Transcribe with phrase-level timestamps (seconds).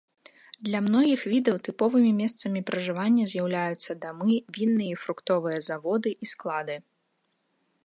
[0.69, 6.75] Для многіх відаў тыповымі месцамі пражывання з'яўляюцца дамы, вінныя і фруктовыя заводы і склады.